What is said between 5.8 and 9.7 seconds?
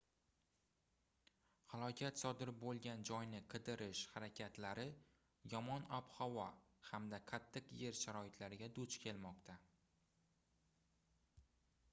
ob-havo hamda qattiq yer sharoitlariga duch kelmoqda